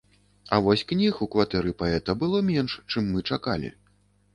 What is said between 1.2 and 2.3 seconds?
у кватэры паэта